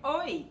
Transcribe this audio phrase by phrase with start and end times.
[0.00, 0.46] Oi,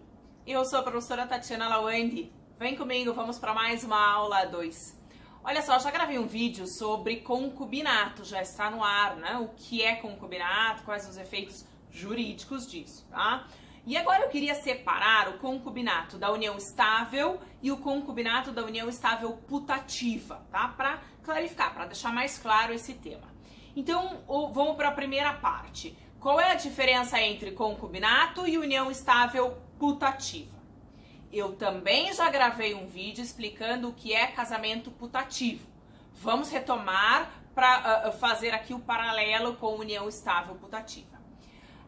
[0.45, 2.29] eu sou a professora Tatiana Lawande.
[2.59, 5.01] Vem comigo, vamos para mais uma aula 2.
[5.41, 9.37] Olha só, já gravei um vídeo sobre concubinato, já está no ar, né?
[9.37, 13.47] O que é concubinato, quais os efeitos jurídicos disso, tá?
[13.85, 18.89] E agora eu queria separar o concubinato da união estável e o concubinato da união
[18.89, 20.67] estável putativa, tá?
[20.67, 23.33] Para clarificar, para deixar mais claro esse tema.
[23.77, 25.97] Então, vamos para a primeira parte.
[26.19, 30.57] Qual é a diferença entre concubinato e união estável putativa?
[31.31, 35.67] Eu também já gravei um vídeo explicando o que é casamento putativo.
[36.15, 41.17] Vamos retomar para uh, fazer aqui o paralelo com união estável putativa.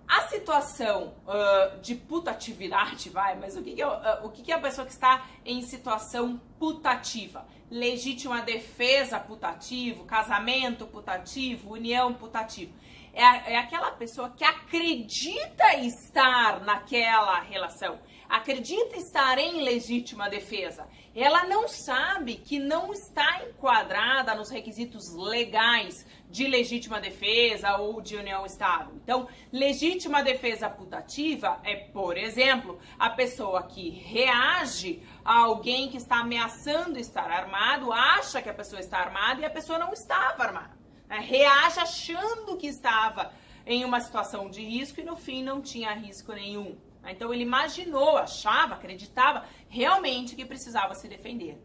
[0.07, 4.51] A situação uh, de putatividade, vai, mas o, que, que, é, uh, o que, que
[4.51, 7.47] é a pessoa que está em situação putativa?
[7.71, 12.73] Legítima defesa putativo, casamento putativo, união putativo.
[13.13, 17.99] É, é aquela pessoa que acredita estar naquela relação
[18.29, 26.05] acredita estar em legítima defesa, ela não sabe que não está enquadrada nos requisitos legais
[26.29, 28.93] de legítima defesa ou de união estável.
[29.03, 36.19] Então, legítima defesa putativa é, por exemplo, a pessoa que reage a alguém que está
[36.19, 40.78] ameaçando estar armado, acha que a pessoa está armada e a pessoa não estava armada.
[41.09, 41.19] Né?
[41.19, 43.33] Reage achando que estava
[43.65, 46.77] em uma situação de risco e no fim não tinha risco nenhum.
[47.05, 51.57] Então ele imaginou, achava, acreditava realmente que precisava se defender.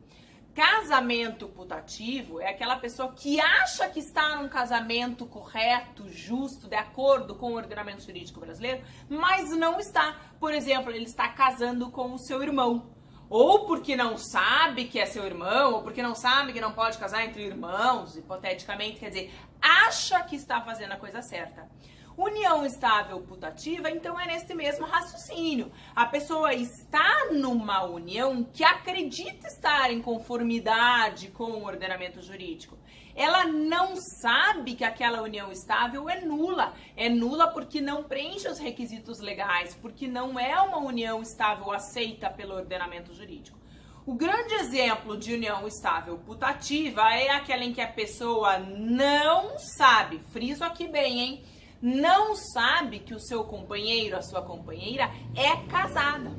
[0.54, 7.34] Casamento putativo é aquela pessoa que acha que está num casamento correto, justo, de acordo
[7.34, 10.16] com o ordenamento jurídico brasileiro, mas não está.
[10.38, 12.93] Por exemplo, ele está casando com o seu irmão.
[13.28, 16.98] Ou porque não sabe que é seu irmão, ou porque não sabe que não pode
[16.98, 21.68] casar entre irmãos, hipoteticamente, quer dizer, acha que está fazendo a coisa certa.
[22.16, 25.72] União estável putativa, então é nesse mesmo raciocínio.
[25.96, 32.78] A pessoa está numa união que acredita estar em conformidade com o ordenamento jurídico.
[33.14, 36.74] Ela não sabe que aquela união estável é nula.
[36.96, 42.30] É nula porque não preenche os requisitos legais, porque não é uma união estável aceita
[42.30, 43.58] pelo ordenamento jurídico.
[44.06, 50.20] O grande exemplo de união estável putativa é aquela em que a pessoa não sabe,
[50.30, 51.44] friso aqui bem, hein?
[51.84, 56.32] não sabe que o seu companheiro, a sua companheira é casada.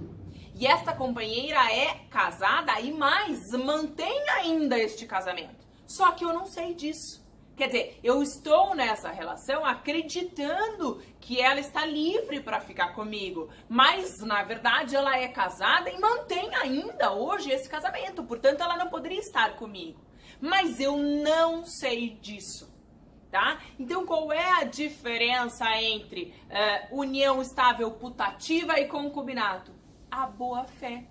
[0.56, 5.65] E esta companheira é casada e mais, mantém ainda este casamento.
[5.88, 7.26] Só que eu não sei disso.
[7.56, 14.20] Quer dizer, eu estou nessa relação acreditando que ela está livre para ficar comigo, mas
[14.20, 19.20] na verdade ela é casada e mantém ainda hoje esse casamento, portanto ela não poderia
[19.20, 20.02] estar comigo.
[20.42, 22.76] Mas eu não sei disso
[23.36, 23.60] tá?
[23.78, 29.74] Então, qual é a diferença entre uh, união estável putativa e concubinato?
[30.10, 31.04] A boa fé,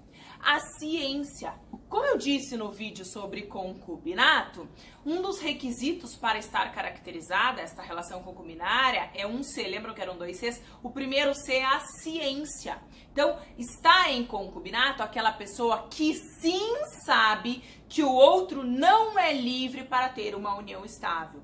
[0.45, 1.55] a ciência.
[1.89, 4.69] Como eu disse no vídeo sobre concubinato,
[5.07, 10.19] um dos requisitos para estar caracterizada esta relação concubinária é um C, lembram que eram
[10.19, 10.63] dois Cs?
[10.83, 12.79] O primeiro C é a ciência.
[13.11, 19.85] Então, está em concubinato aquela pessoa que sim sabe que o outro não é livre
[19.85, 21.43] para ter uma união estável.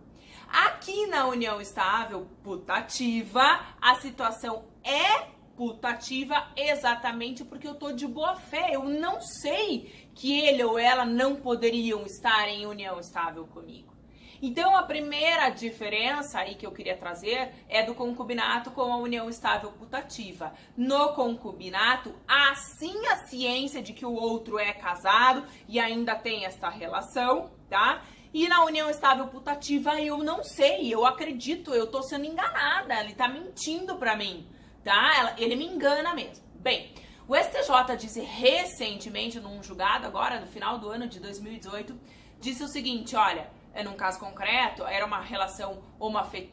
[0.49, 8.35] Aqui na união estável putativa, a situação é putativa exatamente porque eu tô de boa
[8.35, 8.71] fé.
[8.73, 13.93] Eu não sei que ele ou ela não poderiam estar em união estável comigo.
[14.41, 19.29] Então, a primeira diferença aí que eu queria trazer é do concubinato com a união
[19.29, 20.55] estável putativa.
[20.75, 26.47] No concubinato, há sim a ciência de que o outro é casado e ainda tem
[26.47, 28.03] esta relação, tá?
[28.33, 33.13] E na união estável putativa eu não sei, eu acredito, eu tô sendo enganada, ele
[33.13, 34.47] tá mentindo pra mim,
[34.85, 35.35] tá?
[35.39, 36.45] Ele me engana mesmo.
[36.55, 36.93] Bem,
[37.29, 41.99] o STJ disse recentemente num julgado agora no final do ano de 2018,
[42.41, 45.81] disse o seguinte, olha, é num caso concreto, era uma relação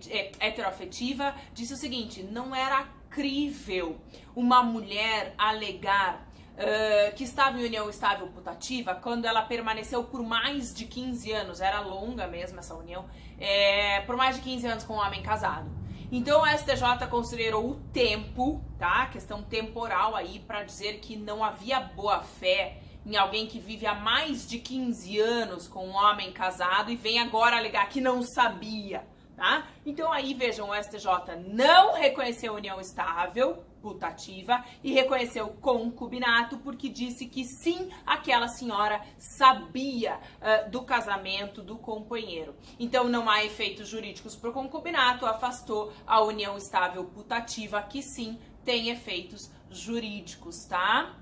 [0.10, 4.00] é, heteroafetiva, disse o seguinte, não era crível
[4.36, 10.73] uma mulher alegar uh, que estava em união estável putativa quando ela permaneceu por mais
[10.73, 13.06] de 15 anos, era longa mesmo essa união,
[13.40, 15.70] é, por mais de 15 anos com um homem casado.
[16.12, 19.08] Então a STJ considerou o tempo, tá?
[19.08, 23.96] Questão temporal aí para dizer que não havia boa fé em alguém que vive há
[23.96, 29.06] mais de 15 anos com um homem casado e vem agora alegar que não sabia
[29.38, 29.68] tá?
[29.86, 37.28] Então aí vejam, o STJ não reconheceu união estável, putativa, e reconheceu concubinato porque disse
[37.28, 42.56] que sim, aquela senhora sabia uh, do casamento do companheiro.
[42.79, 48.40] Então não há efeitos jurídicos para o concubinato, afastou a união estável putativa, que sim
[48.64, 51.16] tem efeitos jurídicos, tá?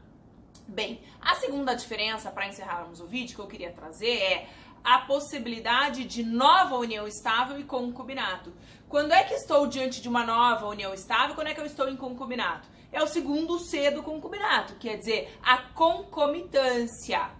[0.67, 4.49] Bem, a segunda diferença para encerrarmos o vídeo que eu queria trazer é
[4.85, 8.53] a possibilidade de nova união estável e concubinato.
[8.87, 11.33] Quando é que estou diante de uma nova união estável?
[11.33, 12.69] Quando é que eu estou em concubinato?
[12.91, 17.31] É o segundo C do concubinato, quer dizer, a concomitância.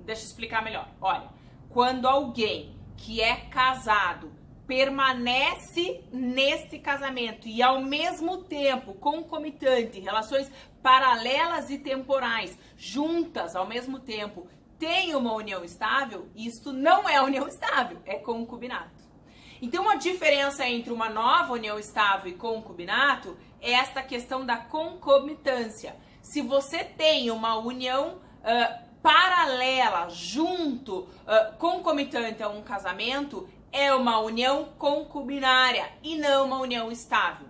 [0.00, 0.88] Deixa eu explicar melhor.
[0.98, 1.28] Olha,
[1.68, 4.32] quando alguém que é casado
[4.66, 10.50] permanece neste casamento e ao mesmo tempo concomitante, relações
[10.82, 14.46] paralelas e temporais, juntas ao mesmo tempo,
[14.78, 19.08] tem uma união estável, isto não é união estável, é concubinato.
[19.60, 25.96] Então a diferença entre uma nova união estável e concubinato é esta questão da concomitância.
[26.22, 34.20] Se você tem uma união uh, paralela, junto, uh, concomitante a um casamento, é uma
[34.20, 37.48] união concubinária e não uma união estável.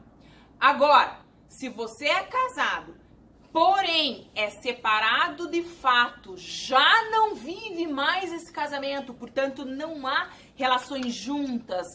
[0.58, 2.94] Agora, se você é casado,
[3.52, 11.14] porém é separado de fato, já não vive mais esse casamento, portanto não há relações
[11.14, 11.86] juntas,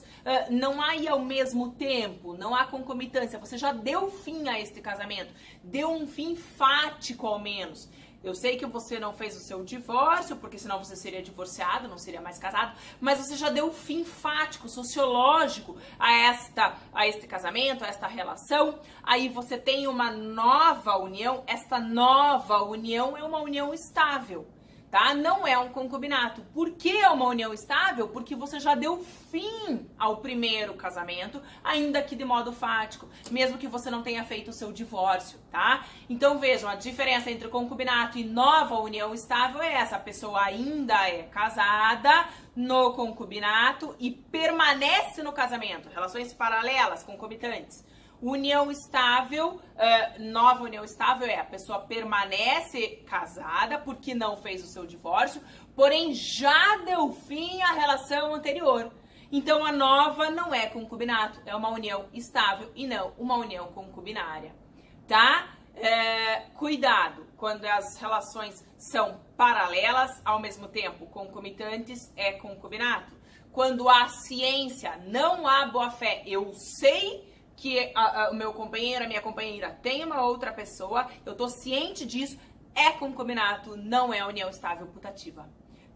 [0.50, 4.82] não há e ao mesmo tempo, não há concomitância, você já deu fim a este
[4.82, 5.34] casamento,
[5.64, 7.90] deu um fim fático ao menos.
[8.24, 11.98] Eu sei que você não fez o seu divórcio, porque senão você seria divorciado, não
[11.98, 17.84] seria mais casado, mas você já deu fim fático, sociológico a esta a este casamento,
[17.84, 18.80] a esta relação.
[19.04, 24.48] Aí você tem uma nova união, esta nova união é uma união estável
[24.94, 25.16] tá?
[25.16, 26.44] Não é um concubinato.
[26.54, 28.10] Por que é uma união estável?
[28.10, 33.68] Porque você já deu fim ao primeiro casamento, ainda que de modo fático, mesmo que
[33.68, 35.84] você não tenha feito o seu divórcio, tá?
[36.08, 41.10] Então vejam, a diferença entre concubinato e nova união estável é essa: a pessoa ainda
[41.10, 47.84] é casada no concubinato e permanece no casamento, relações paralelas, concomitantes.
[48.24, 54.68] União estável, uh, nova união estável é a pessoa permanece casada porque não fez o
[54.68, 55.42] seu divórcio,
[55.76, 58.94] porém já deu fim à relação anterior.
[59.30, 64.56] Então a nova não é concubinato, é uma união estável e não uma união concubinária,
[65.06, 65.58] tá?
[65.76, 73.12] É, cuidado quando as relações são paralelas, ao mesmo tempo concomitantes, é concubinato.
[73.52, 77.94] Quando há ciência, não há boa fé, eu sei que
[78.32, 82.38] o meu companheiro, a minha companheira tem uma outra pessoa, eu tô ciente disso,
[82.76, 85.48] é concubinato, não é união estável putativa.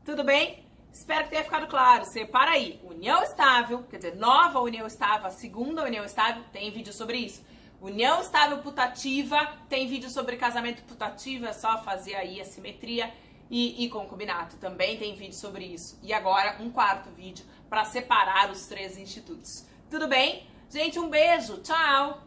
[0.06, 0.66] Tudo bem?
[0.92, 2.06] Espero que tenha ficado claro.
[2.06, 2.80] Separa aí.
[2.84, 7.46] União estável, quer dizer, nova união estável, segunda união estável, tem vídeo sobre isso.
[7.80, 9.38] União estável putativa,
[9.70, 13.14] tem vídeo sobre casamento putativo, é só fazer aí a simetria.
[13.50, 15.98] E, e concubinato, também tem vídeo sobre isso.
[16.04, 19.66] E agora, um quarto vídeo para separar os três institutos.
[19.90, 20.46] Tudo bem?
[20.70, 21.58] Gente, um beijo.
[21.58, 22.27] Tchau.